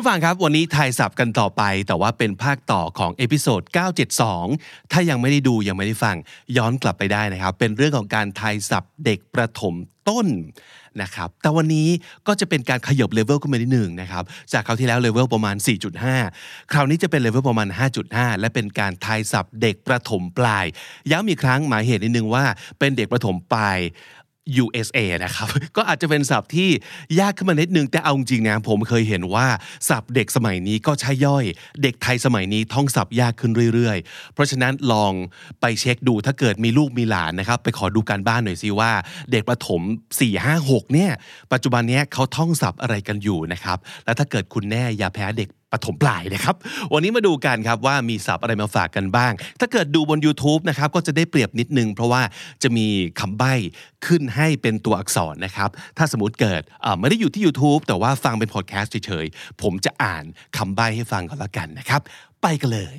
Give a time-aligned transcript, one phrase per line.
[0.02, 3.62] ู้ฟังครับ วันนี้ทายศัพท์กันต่อไป แต่ว่าเป็นภาคต่อของ episode
[4.26, 6.16] 972 ถ้ายังไม่ได้ดูยังไม่ได้ฟัง
[6.56, 9.74] ย้อนกลับไปได้นะครับ เป็นเรื่องของการทายศัพท์เด็กประถม
[10.08, 10.26] ต้น
[11.02, 11.88] นะครับแต่วันนี้
[12.26, 15.56] ก็จะเป็นการขยับ level ขึ้นมานิดหนึ่งนะครับ จากคราวที่แล้วเลเวลประมาณ
[16.14, 17.68] 4.5 คราวนี้จะเป็นเลเวลประมาณ
[18.04, 20.64] 5.5 และเป็นการทายศัพท์เด็กประถมปลาย
[21.10, 22.44] ย้ำอีกครั้งหมายเหตุนิดนึงว่า
[22.78, 23.78] เป็นเด็กประถมปลาย
[24.62, 26.70] USA นะครับ ก็อาจจะเป็นศัพท์ที่
[27.20, 29.46] ยากขึ้นมานิดนึง แต่เอาจริงนะผมเคยเห็นว่า
[29.88, 31.44] ศัพท์เด็กสมัยนี้ก็ใช่ย่อย
[31.82, 35.12] เด็กไทยสมัยนี้ท่องศัพท์ยากขึ้นเรื่อยๆ เพราะฉะนั้นลอง
[35.60, 38.90] ไปเช็คดูถ้าเกิดมีลูกมีหลานนะครับ ไปขอดูการบ้านหน่อยสิว่า
[39.32, 39.82] เด็กประถม
[40.18, 41.10] 4 5 6เนี่ย
[41.52, 46.56] ปัจจุบันนี้เขาท่องศัพท์อะไรกันอยู่นะครับ แล้วถ้าเกิดคุณแน่อย่าแพ้เด็ก ปฐมปลายนะครับ
[46.92, 52.22] วันนี้มาดูกันครับว่ามีศัพท์อะไรมาฝากกันบ้าง ถ้าเกิดดูบน YouTube นะครับก็จะได้เปรียบนิดนึง เพราะว่า
[52.62, 52.86] จะมี
[53.20, 53.54] คำใบ้
[54.06, 56.62] ขึ้นให้เป็นตัวอักษรนะครับ ถ้าสมมติเกิด
[57.00, 60.24] ไม่ได้อยู่ที่ YouTube แต่ว่าฟังเป็นพอดแคสต์เฉยๆ ผมจะอ่าน
[60.56, 62.00] คำใบ้ให้ฟังก่อนละกันนะครับ
[62.42, 62.98] ไปกันเลย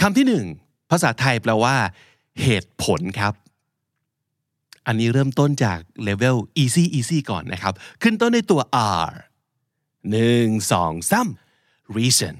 [0.00, 0.44] คำที่หนึ่ง
[0.90, 1.74] ภาษาไทยแปลว่า
[2.42, 3.34] เหตุผลครับ
[4.86, 8.60] อันนี้เริ่มต้นจากเลเวล easy easy ก่อนนะครับ ขึ้นต้นด้วยตัว
[9.06, 9.10] r
[10.10, 11.28] หนึ่งสองสาม
[11.98, 12.34] reason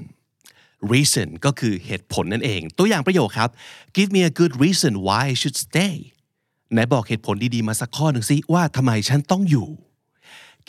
[0.93, 3.51] reason ก็คือเหตุผลนั่นเอง ตัวอย่างประโยคครับ
[3.97, 5.95] give me a good reason why I should stay
[6.73, 9.69] ไหนบอกเหตุผลดีๆมาสักข้อหนึ่งสิว่าทำไมฉันต้องอยู่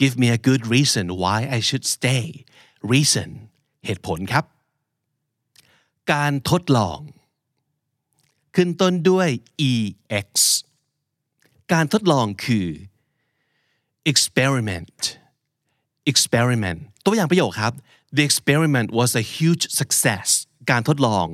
[0.00, 2.24] give me a good reason why I should stay
[2.92, 3.28] reason
[3.86, 4.44] เหตุผลครับ
[6.12, 6.98] การทดลอง
[8.56, 9.28] ขึ้นต้นด้วย
[9.72, 10.28] ex
[11.72, 12.66] การทดลองคือ
[14.10, 14.98] experiment
[16.10, 17.72] experiment ตัวอย่างประโยคครับ
[18.16, 20.28] the experiment was a huge success
[20.70, 21.26] การทดลอง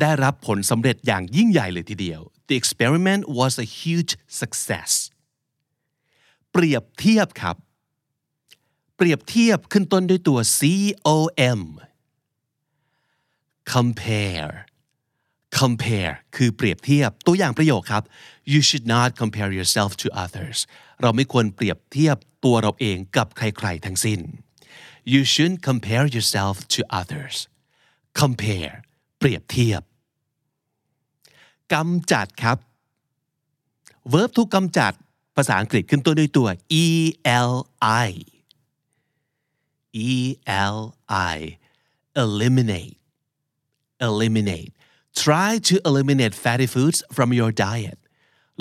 [0.00, 4.90] ได้รับผลสำเร็จอย่างยิ่งใหญ่เลยทีเดียว the experiment was a huge success
[6.52, 7.56] เปรียบเทียบครับ
[8.96, 10.38] เปรียบเทียบขึ้นต้นด้วยตัว
[11.44, 11.60] com
[13.72, 14.54] compare
[15.60, 18.04] compare คือเปรียบเทียบตัวอย่างประโยคครับ
[18.52, 20.58] you should not compare yourself to others
[21.02, 24.20] เราไม่ควรเปรียบเทียบตัวเราเองกับใครๆทั้งสิ้น
[25.12, 27.36] you shouldn't compare yourself to others
[28.22, 28.74] compare
[29.18, 29.82] เปรียบเทียบ
[31.74, 32.58] กำจัดครับ
[34.12, 34.92] verb ทุกกำจัด
[35.36, 36.48] ภาษาอังกฤษขึ้นต้นด้วยตัว
[36.84, 36.86] e
[37.50, 37.52] l
[38.06, 38.10] i
[40.08, 40.12] e
[40.74, 40.78] l
[41.34, 41.36] i
[42.22, 42.96] eliminate
[44.08, 44.72] eliminate
[45.24, 47.98] try to eliminate fatty foods from your diet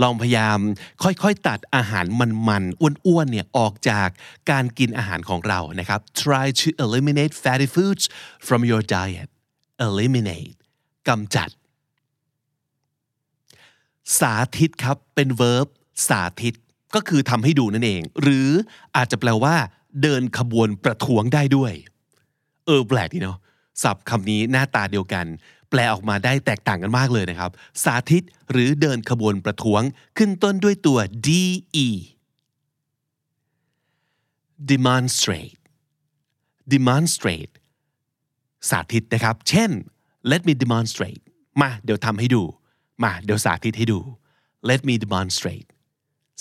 [0.01, 0.59] ลองพยายาม
[1.03, 2.05] ค่อยๆตัดอาหาร
[2.47, 4.09] มันๆอ้วนๆเนี่ยออกจาก
[4.51, 8.03] การกินอาหารของเรานะครับ try to eliminate fatty foods
[8.47, 9.29] from your diet
[9.87, 10.57] eliminate
[11.07, 11.49] กำจัด
[14.19, 15.67] สาธิตครับเป็น verb
[16.07, 16.55] สาธิต
[16.95, 18.49] ก็คือทำให้ดูนั่นเอง หรือ
[18.95, 19.55] อาจจะแปลว่า
[20.01, 21.73] เดินขบวนประท้วงได้ด้วย
[22.65, 23.37] เออแปลกดีเนาะ
[23.83, 25.25] ศัพท์คำนี้หน้าตาเดียวกัน
[25.69, 27.51] แปลออกมาได้แตกต่างกันมากเลยนะครับ
[27.83, 29.81] สาธิตหรือเดินขบวนประท้วง
[30.17, 31.43] ขึ้นต้นด้วยตัว de
[34.71, 35.61] demonstrate
[36.73, 37.53] demonstrate
[38.69, 39.71] สาธิตนะครับ เช่น
[40.31, 41.23] let me demonstrate
[41.61, 42.43] มาเดี๋ยวทำให้ดู
[43.03, 43.99] มาเดี๋ยวสาธิตให้ดู
[44.69, 45.67] let me demonstrate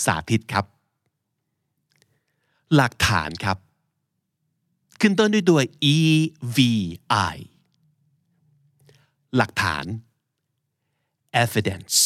[0.04, 0.64] สาธิตครับ
[2.74, 3.58] หลักฐานครับ
[5.00, 5.60] ขึ้นต้นด้วยตัว
[5.94, 7.36] EVI
[9.38, 9.84] หลักฐาน
[11.44, 11.96] evidence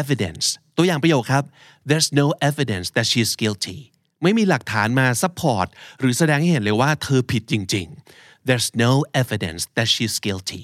[0.00, 1.44] evidence ตัวอย่างประโยคครับ
[1.88, 3.78] there's no evidence that she is guilty
[4.22, 5.66] ไม่มีหลักฐานมา support
[5.98, 7.86] หรือแสดงให้เห็นเลยว่าเธอผิดจริง
[8.18, 10.62] ๆ there's no evidence that she is guilty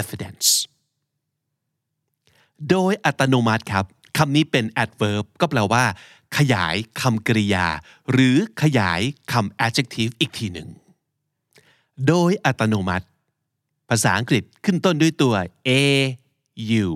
[0.00, 0.48] evidence
[2.70, 3.84] โดยอัตโนมัติครับ
[4.18, 5.84] คำนี้เป็น adverb ก็แปลว่า
[6.36, 7.66] ขยายคำกริยา
[8.12, 9.00] หรือขยาย
[9.32, 10.68] คำ adjective อีกทีหนึ่ง
[12.08, 13.06] โดยอัตโนมัติ
[13.90, 15.34] ภาษาอังกฤษขึ้นต้นด้วยตัว
[15.68, 15.70] a
[16.84, 16.88] u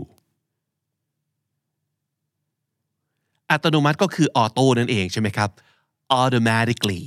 [3.51, 5.51] อัตโนมัติก็คือออโต้นั่นเองใช่ไหมครับ
[6.21, 7.03] automatically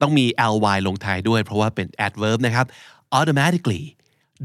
[0.00, 0.26] ต้องมี
[0.64, 2.66] ly ลงท้ายด้วยเพราะว่าเป็น adverb นะครับ
[3.18, 3.82] automatically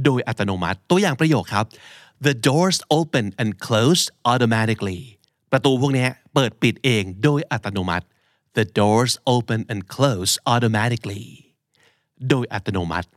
[0.06, 1.66] โดยอัตโนมัติตัวอย่างประโยคครับ
[2.26, 5.02] the doors open and close automatically
[5.52, 8.06] ประตูพวกนี้เปิดปิดเองโดยอัตโนมัติ
[8.58, 11.26] the doors open and close automatically
[12.30, 13.10] โดยอัตโนมัติ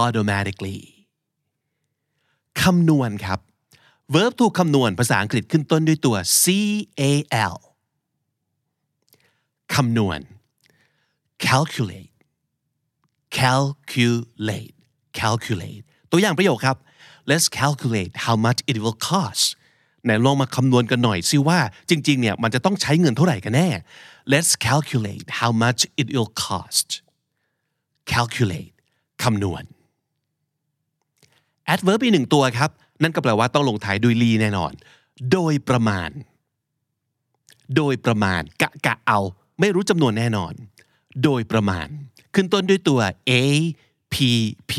[0.00, 0.80] automatically
[2.62, 3.40] คำนวณครับ
[4.14, 7.54] verb ถูกคำนวณภาษาอังกฤษขึ้นต้นด้วยตัว cal
[9.74, 10.20] คำนวณ
[11.46, 12.12] calculate
[13.38, 14.76] calculate
[15.20, 16.76] calculate ตัวอย่างประโยคครับ
[17.30, 19.44] let's calculate how much it will cost
[20.04, 21.58] ไหนลองมาคำนวณกันหน่อยสิว่า
[21.90, 23.68] จริงๆเนี่ยมันจะต้องใช้เงินเท่าไหร่กันแน่
[24.32, 26.88] let's calculate how much it will cost
[28.12, 28.74] calculate
[29.22, 29.64] คำนวณ
[31.72, 32.70] adverb อีกหนึ่งตัวครับ
[33.02, 34.72] นั่นก็แปลว่าต้องลงท้ายด้วย ly แน่นอน
[35.32, 36.10] โดยประมาณ
[37.76, 39.18] โดยประมาณ กะกะเอา
[39.60, 40.54] ไม่รู้จำนวนแน่นอน
[41.24, 41.86] โดยประมาณ
[42.34, 43.00] ขึ้นต้นด้วยตัว
[43.30, 43.32] a
[44.12, 44.16] p
[44.70, 44.72] p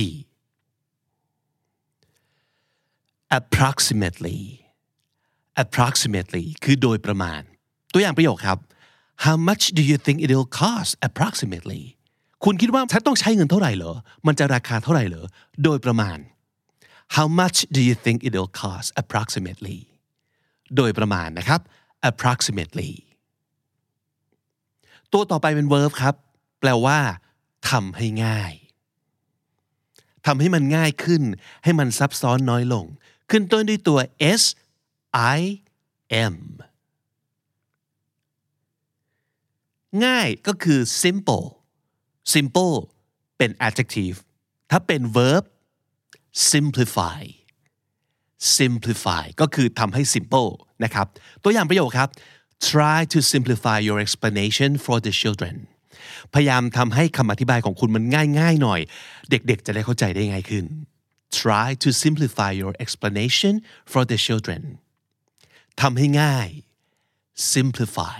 [3.38, 4.40] approximately
[5.64, 7.42] approximately คือโดยประมาณ
[7.94, 8.58] ตัวอย่างประโยคครับ
[9.26, 11.84] how much do you think it'll cost approximately
[12.44, 13.94] คุณคิดว่าฉันต้องใช้เงินเท่าไหร่เหรอ
[14.28, 15.26] มันจะราคาเท่าไหร่เหรอ
[15.64, 16.18] โดยประมาณ
[17.16, 19.80] how much do you think it'll cost approximately
[20.76, 21.62] โดยประมาณนะครับ
[22.10, 22.92] approximately
[25.14, 26.16] ตัวต่อไปเป็น verb ครับ
[26.60, 27.00] แปลว่า
[27.70, 28.54] ทำให้ง่าย
[30.26, 31.24] ทำให้มันง่ายขึ้น
[31.64, 32.86] ให้มันซับซ้อนน้อยลง
[33.30, 34.00] ขึ้นต้นด้วยตัว
[34.42, 34.44] s
[35.38, 35.40] i
[36.34, 36.36] m
[40.06, 41.46] ง่ายก็คือ simple
[42.34, 42.76] simple
[43.38, 44.18] เป็น adjective
[44.72, 45.44] ถ้าเป็น verb
[46.52, 47.22] simplify
[48.58, 50.50] simplify ก็คือทำให้ simple
[50.84, 51.08] นะครับ
[51.44, 52.10] ตัวอย่างประโยคครับ
[52.72, 55.56] try to simplify your explanation for the children
[56.34, 58.04] พยายามทำให้คำอธิบายของคุณมัน
[58.40, 58.82] ง่ายๆหน่อย
[59.30, 60.66] เด็กๆ จะได้เข้าใจได้ง่ายขึ้น
[61.42, 63.54] try to simplify your explanation
[63.92, 64.62] for the children
[65.82, 66.50] ทำให้ง่าย
[67.54, 68.20] simplify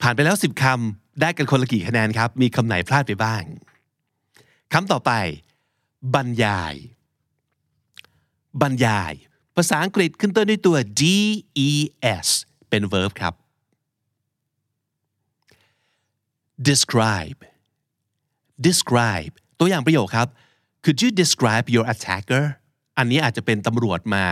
[0.00, 3.42] ผ่านไปแล้ว 10คำได้กันคนละกี่คะแนนครับ มีคำไหนพลาดไปบ้าง
[4.72, 5.12] คำต่อไป
[6.14, 6.74] บรรยาย
[8.60, 9.12] บรรยาย
[9.56, 12.28] ภาษาอังกฤษขึ้นต้นด้วยตัว des
[12.68, 13.34] เป็น verb ครับ
[16.68, 17.40] describe
[18.66, 20.28] describe ตัวอย่างประโยคครับ
[20.84, 22.44] could you describe your attacker
[22.98, 24.24] อันนี้อาจจะเป็นตำรวจมา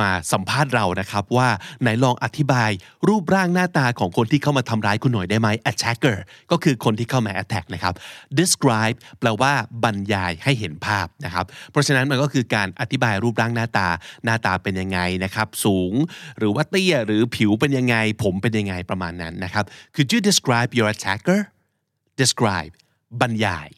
[0.00, 1.48] มาสัมภาษณ์เรานะครับว่า
[1.80, 2.70] ไหนลองอธิบาย
[3.08, 6.16] รูปร่างหน้าตาของคนที่เข้ามาทำร้ายคุณหน่อยได้ไหม attacker
[6.50, 7.94] ก็คือคนที่เข้ามา attack นะครับ
[8.38, 9.52] describe แปลว่า
[9.84, 13.88] บรรยายให้เห็นภาพนะครับ เพราะฉะนั้นมันก็คือการอธิบายรูปร่างหน้าตา
[14.24, 15.92] หน้าตาเป็นยังไงนะครับสูง
[16.38, 19.64] หรือว่าเตี้ยหรือผิวเป็นยังไง ผมเป็นยังไงประมาณนั้นนะครับ
[19.94, 21.40] could you describe your attacker
[22.20, 22.72] describe
[23.20, 23.68] บรรยาย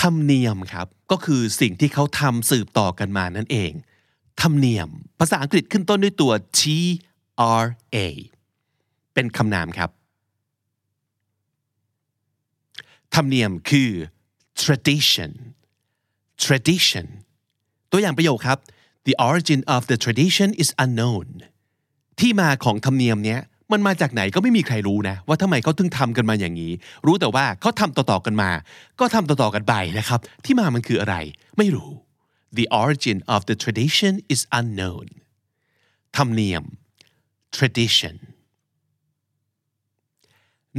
[0.00, 3.72] ธรรมเนียมครับ ก็คือสิ่งที่เขาทำสืบต่อกันมานั่นเอง
[4.42, 4.88] ธรรมเนียม
[5.18, 6.60] ภาษาอังกฤษขึ้นต้นด้วยตัว T
[7.62, 7.96] R A
[9.14, 9.90] เป็นคำนามครับ
[13.14, 13.90] ธรรมเนียมคือ
[14.62, 15.32] tradition
[16.44, 17.06] tradition
[17.90, 18.58] ตัวอย่างประโยคครับ
[19.06, 21.26] the origin of the tradition is unknown
[22.20, 23.40] ที่มาของธรรมเนียมเนี้ย
[23.72, 26.72] มันมาจากไหนก็ไม่มีใครรู้นะ ว่าทำไมเขาถึงทำกันมาอย่างนี้
[27.06, 28.50] รู้แต่ว่าเขาทำต่อๆกันมา
[29.00, 31.16] ก็ทำต่อๆกันไปนะครับ ที่มามันคืออะไร
[31.58, 31.90] ไม่รู้
[32.58, 35.06] the origin of the tradition is unknown
[36.16, 36.64] ธรรมเนียม
[37.56, 38.16] tradition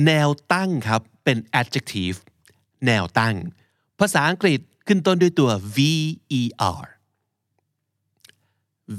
[0.06, 2.18] แนวตั้งครับเป็น adjective
[2.86, 3.36] แนวตั้ง
[4.00, 6.02] ภาษาอังกฤษขึ้นต้นด้วยตัว ver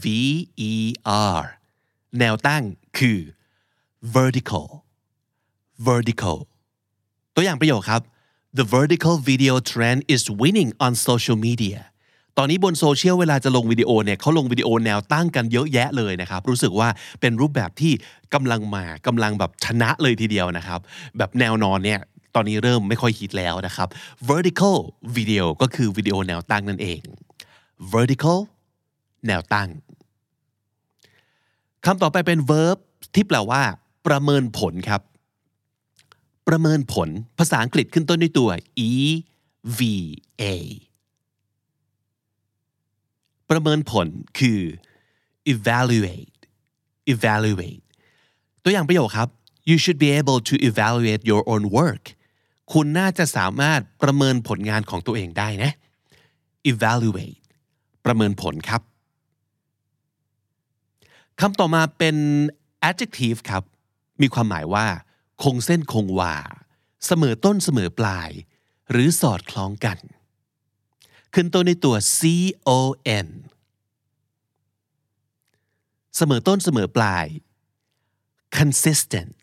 [0.03, 1.41] ver
[2.19, 2.65] แนวตั้ง
[2.99, 3.19] คือ
[4.17, 4.67] vertical
[5.89, 6.39] vertical
[7.35, 8.03] ตัวอย่างประโยคครับ
[8.59, 11.79] the vertical video trend is winning on social media
[12.39, 16.89] ตอนนี้บนโซเชียลเวลาจะลงวิดีโอเนี่ยเขาลงวิดีโอแนวตั้งกันเยอะแยะเลยนะครับ รู้สึกว่า
[17.21, 17.93] เป็นรูปแบบที่
[18.35, 20.81] กำลังมากำลังแบบชนะเลยทีเดียวนะครับ
[21.19, 22.01] แบบแนวนอนเนี่ย
[22.35, 23.89] ตอนนี้เริ่มไม่ค่อยฮิตแล้วนะครับ
[24.31, 24.77] vertical
[25.17, 27.01] video ก็คือวิดีโอแนวตั้งนั่นเอง
[27.95, 28.39] vertical
[29.27, 29.69] แนวตั้ง
[31.85, 32.77] คำต่อไปเป็น verb
[33.15, 33.63] ที่แปลว่า
[34.11, 35.03] ประเมินผลครับ
[36.49, 38.51] ประเมินผลภาษาอังกฤษขึ้นต้นด้วยตัว
[38.89, 38.91] e
[39.79, 39.81] v
[40.43, 40.45] a
[43.51, 44.07] ประเมินผล
[44.39, 44.61] คือ
[45.53, 46.39] evaluate
[47.13, 47.85] evaluate
[48.63, 49.29] ตัวอย่างประโยคครับ
[49.69, 52.05] you should be able to evaluate your own work
[52.73, 55.73] คุณน่าจะสามารถประเมินผลงานของตัวเองได้นะ
[56.73, 57.41] evaluate
[58.05, 58.83] ประเมินผลครับ
[61.41, 62.17] คำต่อมาเป็น
[62.89, 63.65] adjective ครับ
[64.23, 64.87] มีความหมายว่า
[65.43, 66.37] คงเส้นคงวา
[67.07, 68.31] เสมอต้นเสมอปลาย
[68.91, 69.99] หรือสอดคล้องกัน
[71.35, 72.21] ขึ้นต้นในตัว c
[72.69, 72.71] o
[73.27, 73.29] n
[76.17, 77.27] เสมอต้นเสมอปลาย
[78.59, 79.41] consistent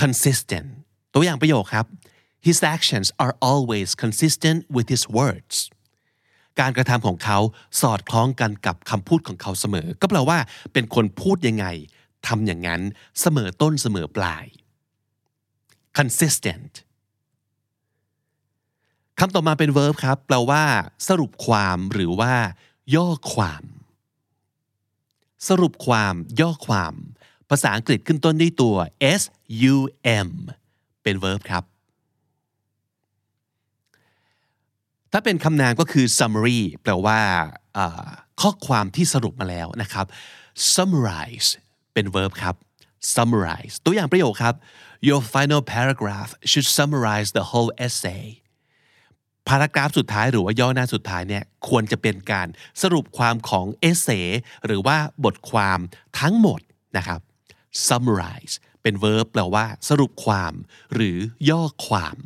[0.00, 0.68] consistent
[1.14, 1.86] ตัวอย่างประโยคครับ
[2.46, 5.56] his actions are always consistent with his words
[6.60, 7.38] การกระทำของเขา
[7.80, 10.38] สอดคล้องกันกับคำพูดของเขาเสมอ ก็แปลว่า
[10.72, 11.66] เป็นคนพูดยังไง
[12.26, 12.82] ทำอย่างนั้น
[13.20, 14.44] เสมอต้นเสมอปลาย
[15.98, 16.72] consistent
[19.18, 20.64] คำต่อมาเป็น verb ครับแปลว่า
[21.08, 22.34] สรุปความหรือว่า
[22.94, 23.64] ย่อความ
[25.48, 26.94] สรุปความย่อความ
[27.50, 28.76] ภาษาอังกฤษขึ้นต้นด้วยตัว
[29.20, 29.22] s
[29.72, 29.76] u
[30.26, 30.28] m
[31.02, 31.64] เป็น verb ครับ
[35.12, 37.20] ถ้าเป็นคำนามก็คือ summary แปลว่า
[38.40, 40.06] ข้อความที่สรุปมาแล้วนะครับ
[40.74, 41.50] summarize
[41.94, 42.54] เป็น verb ครับ
[43.14, 44.54] summarize ตัวอย่างประโยคครับ
[45.08, 48.24] your final paragraph should summarize the whole essay
[49.48, 52.48] พารากราฟสุดท้ายหรือว่าย่อหน้าสุดท้ายเนี่ยควรจะเป็นการ
[52.82, 54.08] สรุปความของเอเซ
[54.66, 55.78] หรือว่าบทความ
[56.20, 56.60] ทั้งหมด
[56.96, 57.20] นะครับ
[57.86, 60.52] summarize เป็น verb แปลว่า สรุปความ
[60.94, 61.18] หรือ
[61.50, 62.18] ย่อความ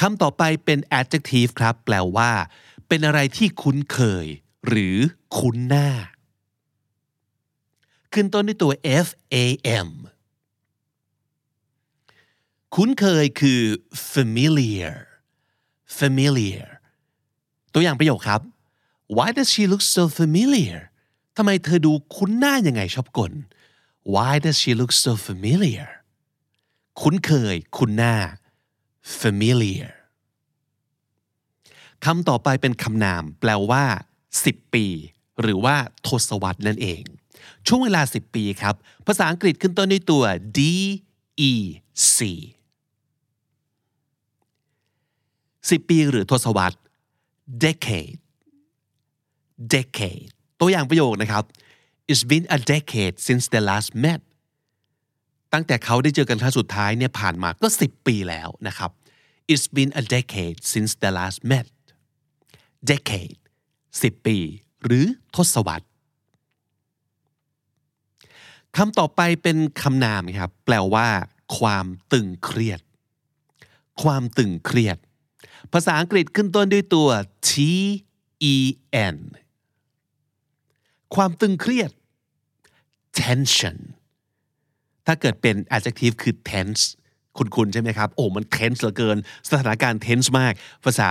[0.00, 2.30] คำต่อไปเป็น adjective ครับ แปลว่า
[2.88, 4.26] เป็นอะไรที่คุ้นเคย
[4.68, 4.96] หรือ
[5.38, 5.88] คุ้นหน้า
[8.14, 8.72] ขึ้นต้นด้วยตัว
[9.06, 9.36] f a
[9.86, 9.88] m
[12.74, 13.60] คุ้นเคยคือ
[14.12, 14.94] familiar
[15.98, 16.68] familiar
[17.72, 18.40] ตัวอย่างประโยคครับ
[19.16, 20.80] Why does she look so familiar
[21.36, 23.32] ทำไมเธอดูคุ้นหน้ายังไงชอบกล
[24.14, 25.88] Why does she look so familiar
[27.00, 28.14] คุ้นเคย คุ้นหน้า
[29.20, 29.92] familiar
[32.04, 33.84] คำต่อไปเป็นคำนาม แปลว่า
[34.34, 34.86] 10 ปี
[35.40, 37.02] หรือว่า ทศวรรษนั่นเอง
[37.66, 38.74] ช่วงเวลา 10 ปีครับ
[39.06, 40.24] ภาษาอังกฤษขึ้นต้นด้วยตัว
[40.58, 40.60] D
[41.50, 41.52] E
[42.16, 42.18] C
[45.78, 46.78] 10 ปีหรือทศวรรษ
[47.64, 48.18] decade
[49.74, 50.28] decade
[50.60, 51.44] ตัวอย่างประโยคนะครับ
[52.10, 54.20] It's been a decade since they last met
[55.52, 58.90] ตั้งแต่เขาได้เจอกันครั้งสุดท้ายเนี่ยผ่านมาก็ 10 ปีแล้วนะครับ
[59.52, 61.66] It's been a decade since they last met
[62.90, 63.38] decade
[63.82, 64.38] 10 ปี
[64.84, 65.04] หรือ
[65.36, 65.86] ทศวรรษ
[68.76, 71.06] คำต่อไปเป็นคำนามครับ แปลว่า
[71.58, 72.80] ความตึงเครียด
[74.02, 74.98] ความตึงเครียด
[75.72, 77.08] ภาษาอังกฤษขึ้นต้นด้วยตัว
[77.48, 77.50] T
[78.52, 78.54] E
[79.14, 79.16] N
[81.14, 81.90] ความตึงเครียด
[83.20, 83.78] tension
[85.06, 86.82] ถ้าเกิดเป็น adjective คือ tense
[87.56, 89.16] คุณๆใช่ไหมครับ โอ้ มัน tense เหลือเกิน
[89.48, 90.52] สถานการณ์ tense มาก
[90.84, 91.10] ภาษา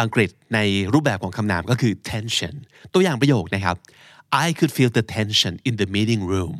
[0.00, 0.58] อังกฤษใน
[0.92, 2.54] รูปแบบของคำนามก็คือ tension
[2.92, 3.76] ตัวอย่างประโยคนะครับ
[4.34, 6.56] I could feel the tension in the meeting room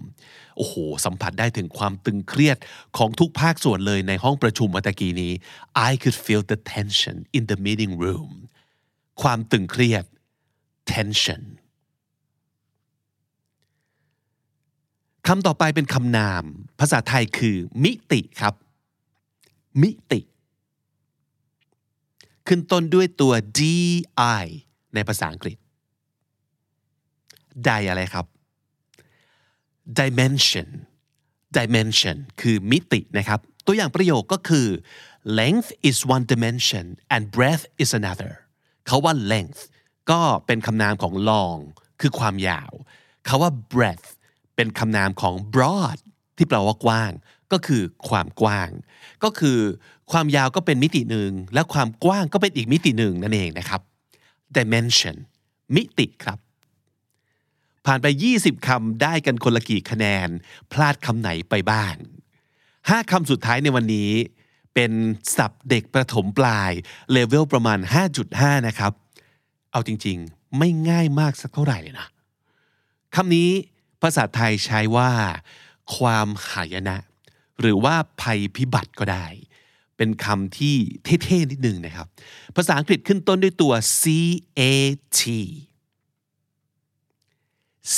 [0.56, 2.58] โอ้โห สัมผัสได้ถึงความตึงเครียด
[2.96, 5.32] ของทุกภาคส่วนเลยในห้องประชุมเมื่อกี้นี้
[5.88, 8.30] I could feel the tension in the meeting room
[9.22, 10.04] ความตึงเครียด
[10.94, 11.42] tension
[15.26, 16.44] คำต่อไปเป็นคำนาม
[16.80, 18.54] ภาษาไทยคือ มิติครับ
[19.82, 20.20] มิติ
[22.46, 23.76] ขึ้นต้นด้วยตัว di
[24.94, 25.56] ในภาษาอังกฤษ
[27.64, 28.26] ไดอะไรครับ
[30.00, 30.68] dimension
[31.56, 34.66] dimension คือมิตินะครับ ตัวอย่างประโยคก็คือ
[35.40, 38.32] length is one dimension and breadth is another
[38.86, 39.62] เขาว่า length
[40.10, 41.60] ก็เป็นคำนามของ long
[42.00, 42.72] คือความยาว
[43.26, 44.08] เขาว่า breadth
[44.56, 45.98] เป็นคำนามของ broad
[46.36, 47.12] ที่แปลว่ากว้าง
[47.52, 48.70] ก็คือความกว้าง
[49.24, 49.58] ก็คือ
[50.12, 53.80] ความยาวก็เป็นมิติหนึ่ง และความกว้างก็เป็นอีกมิติหนึ่งนั่นเองนะครับ
[54.56, 55.16] dimension
[55.76, 56.38] มิติครับ
[57.86, 60.28] ผ่านไป 20 คำได้กันคนละกี่คะแนน
[60.72, 61.94] พลาดคำไหนไปบ้าง
[62.54, 64.10] 5 คำสุดท้ายในวันนี้
[64.74, 64.92] เป็น
[65.36, 66.72] ศัพท์เด็กประถมปลาย
[67.12, 67.78] เลเวลประมาณ
[68.22, 68.92] 5.5 นะครับ
[69.72, 72.08] เอาจริงๆ ไม่ง่ายมากสักเท่าไหร่เลยนะ
[73.14, 73.50] คำนี้
[74.02, 75.10] ภาษาไทยใช้ว่า
[75.96, 76.96] ความหายนะ
[77.60, 79.26] หรือว่าภัยพิบัติก็ได้
[79.96, 82.06] เป็นคำที่เท่ๆนิดนึงนะครับ
[82.56, 84.02] ภาษาอังกฤษขึ้นต้นด้วยตัว C
[84.58, 84.60] A
[85.18, 85.20] T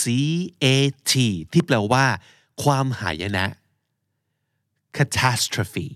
[0.01, 0.03] C
[0.65, 0.67] A
[1.11, 1.13] T
[1.53, 2.05] ที่แปลว่า
[2.63, 3.47] ความหายนะ
[4.97, 5.89] catastrophe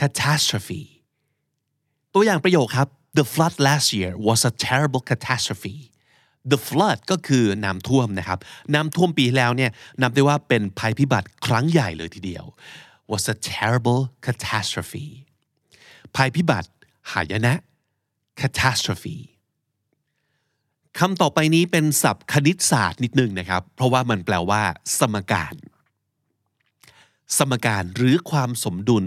[0.00, 0.82] catastrophe
[2.14, 5.76] ตัวอย่างประโยคครับ the flood last year was a terrible catastrophe
[6.52, 8.38] the flood ก็คือน้ำท่วมนะครับ
[8.74, 9.70] น้ำท่วมปีแล้วเนี่ย
[10.02, 12.44] นับได้ว่าเป็นภัยพิบัติครั้งใหญ่เลยทีเดียว
[13.10, 15.06] was a terrible catastrophe
[16.16, 16.68] ภัยพิบัติ
[17.12, 17.54] หายนะ
[18.40, 19.16] catastrophe
[20.98, 24.62] คำต่อไปนี้เป็นศัพท์คณิตศาสตร์นิดนึงนะครับ เพราะว่ามันแปลว่า
[24.98, 25.54] สมการ
[27.38, 29.04] สมการหรือความสมดุล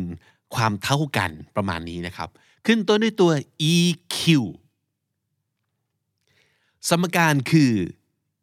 [0.56, 2.30] ความเท่ากันประมาณนี้นะครับ
[2.66, 3.32] ขึ้นต้นด้วยตัว
[3.76, 4.18] EQ
[6.90, 7.72] สมการคือ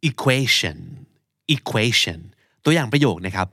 [0.09, 0.79] equation
[1.55, 2.21] equation
[2.65, 3.49] ตัวอย่างประโยคนะครับ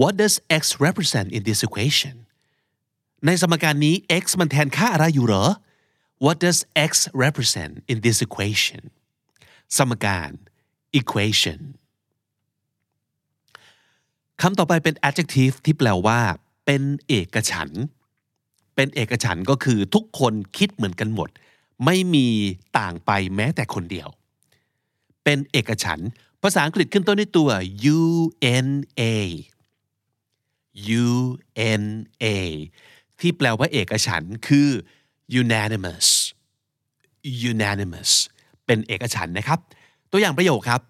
[0.00, 2.16] What does x represent in this equation
[3.26, 5.44] ในสมการนี้ x มันแทนค่าอะไรอยู่เหรอ
[6.24, 6.58] what does
[6.90, 6.92] x
[7.24, 8.82] represent in this equation
[9.76, 10.30] สมการ
[10.98, 11.60] equation
[14.40, 16.20] คำต่อไปเป็น adjective ที่แปลว่า
[16.64, 17.70] เป็นเอกฉัน
[18.74, 21.28] เป็นเอกฉันก็คือทุกคนคิดเหมือนกันหมด
[21.84, 22.28] ไม่มี
[22.78, 24.08] ต่างไปแม้แต่คนเดียว
[25.24, 26.00] เป็นเอกฉัน
[26.42, 27.50] ภาษาอังกฤษขึ้นต้นด้วยตัว
[27.98, 28.00] U
[28.66, 28.68] N
[29.00, 29.02] A
[31.04, 31.08] U
[31.82, 31.84] N
[32.24, 32.26] A
[33.20, 34.68] ที่แปลว่าเอกฉันคือ
[35.40, 36.06] unanimous
[37.50, 38.12] unanimous
[38.66, 39.58] เป็นเอกฉันนะครับ
[40.10, 40.80] ตัวอย่างประโยคครับ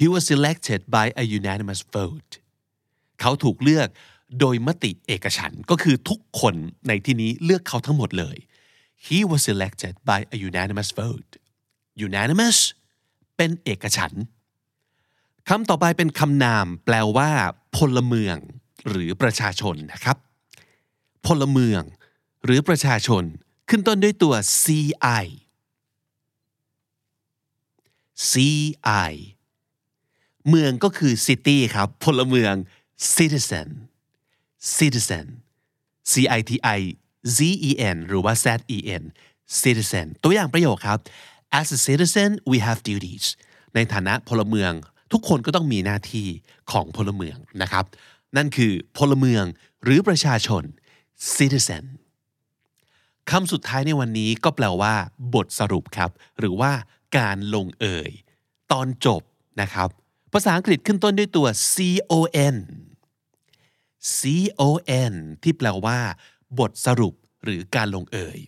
[0.00, 2.32] he was selected by a unanimous vote
[3.20, 3.88] เขาถูกเลือก
[4.40, 6.54] โดยมติเอกฉันก็คือทุกคน
[6.88, 8.36] ในที่นี้เลือกเขาทั้งหมดเลย
[9.06, 11.30] he was selected by a unanimous vote
[12.06, 12.58] unanimous
[13.36, 14.12] เป็นเอกฉัน
[15.48, 17.30] คำต่อไปเป็นคำนาม แปลว่า
[17.76, 18.36] พลเมือง
[18.88, 20.16] หรือประชาชนนะครับ
[21.26, 21.82] พลเมือง
[22.44, 23.22] หรือประชาชน
[23.68, 24.78] ขึ้นต้นด้วยตัว ci
[28.28, 28.38] ci
[30.48, 32.54] เมืองก็คือ city ครับ พลเมือง
[33.14, 33.68] citizen
[34.76, 35.26] citizen
[36.10, 36.80] c i t i
[37.36, 38.46] z e n หรือว่า z
[38.76, 39.02] e n
[39.62, 40.98] citizen ตัวอย่างประโยคครับ
[41.60, 43.24] as a citizen we have duties
[43.74, 44.72] ในฐานะพลเมือง
[45.12, 46.28] ทุกคนก็ต้องมีหน้าที่
[46.72, 47.84] ของพลเมืองนะครับ
[48.36, 49.44] นั่นคือพลเมือง
[49.84, 50.62] หรือประชาชน
[51.36, 51.84] citizen
[53.30, 54.94] คำสุดท้ายในวันนี้ก็แปลว่า
[55.34, 56.72] บทสรุปครับ หรือว่า
[57.18, 58.10] การลงเอย
[58.72, 59.22] ตอนจบ
[59.60, 59.88] นะครับ
[60.32, 62.56] ภาษาอังกฤษขึ้นต้นด้วยตัว con
[64.60, 65.98] con ที่แปลว่า
[66.58, 67.14] บทสรุป
[67.44, 68.38] หรือการลงเอย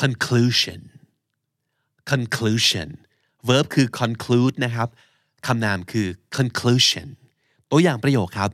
[0.00, 0.80] conclusion
[2.10, 2.88] conclusion
[3.48, 4.88] verb คือ conclude นะครับ
[5.46, 7.08] คำนามคือ conclusion
[7.70, 8.50] ตัวอย่างประโยคครับ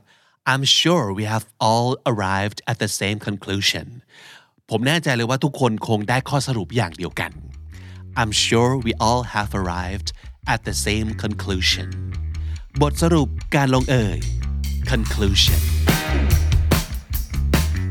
[0.51, 3.85] I'm sure we have all arrived at the same conclusion
[4.69, 7.31] ผมแน่ใจเลยว่าทุกคนคงได้ข้อสรุปอย่างเดียวกัน
[8.20, 10.08] I'm sure we all have arrived
[10.52, 11.88] at the same conclusion
[12.80, 14.18] บทสรุปการลงเอย
[14.92, 15.60] conclusion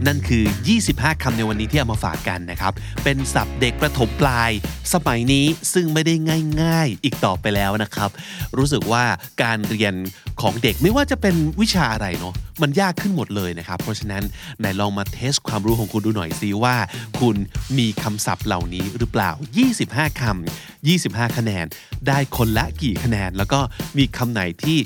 [0.06, 0.44] นั่นคือ
[0.84, 2.72] 25 คำในวันนี้ที่เอามาฝากกันนะครับ
[3.04, 4.50] เป็นศัพท์เด็กประถมปลาย
[4.94, 6.14] สมัยนี้ซึ่งไม่ได้
[6.62, 8.10] ง่ายๆ อีกต่อไปแล้วนะครับ
[8.58, 9.04] รู้สึกว่า
[9.42, 9.94] การเรียน
[10.40, 14.22] ของเด็กไม่ว่าจะเป็นวิชาอะไรเนาะมันยากขึ้นหมดเลยนะครับ เพราะฉะนั้น
[14.58, 16.76] ไหนลองมาเทสความรู้ของคุณดูหน่อยซิว่า
[17.20, 17.36] คุณ
[17.78, 19.30] มีคำศัพท์เหล่านี้หรือเปล่า
[19.74, 21.66] 25 คำ 25 คะแนน
[22.08, 23.60] ได้คนละกี่คะแนน แล้วก็
[23.98, 24.78] มีคำไหนที่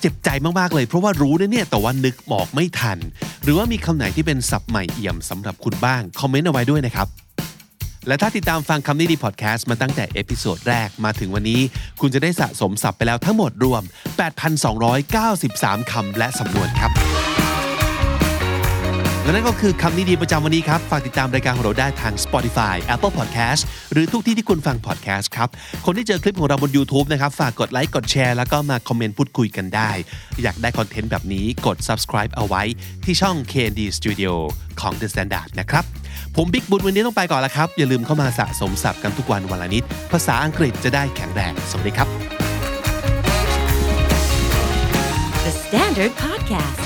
[0.00, 2.98] เจ็บใจมากๆเลย เพราะว่ารู้นะเนี่ยแต่ว่านึกบอกไม่ทัน
[3.42, 7.08] หรือว่ามีคำไหนที่เป็นศัพท์ใหม่เอี่ยมสำหรับคุณบ้าง comment เอาไว้ด้วยนะครับ
[8.06, 11.60] และถ้าติดตามฟังคำนี้ดีพอดแคสต์มาตั้งแต่ episode แรกมาถึงวันนี้
[12.00, 13.82] คุณจะได้สะสมศัพท์ไปแล้วทั้งหมดรวม
[15.06, 17.05] 8,293 คำและสำนวนครับ
[19.26, 23.62] และนั่นก็คือคำนี้ดีประจำวันนี้ครับ ฝากติดตามรายการของเราได้ทาง Spotify Apple Podcast
[23.92, 25.48] หรือทุกที่ที่คุณฟัง podcast ครับ
[25.84, 29.90] คนที่เจอคลิปของเราบน YouTube นะครับ ฝากกดไลค์ กดแชร์ แล้วก็มาคอมเมนต์พูดคุยกันได้
[30.42, 32.62] อยากได้คอนเทนต์แบบนี้กด subscribe เอาไว้
[33.04, 34.32] ที่ช่อง KND Studio
[34.80, 35.84] ของ The Standard นะครับ
[36.36, 42.08] ผมบิ๊กบุญวันนี้ต้องไปก่อนแล้วครับ อย่าลืมเข้ามาสะสมศัพท์กันทุกวันวันละนิด ภาษาอังกฤษจะได้แข็งแรง สวัสดีครับ
[45.44, 46.85] The Standard Podcast,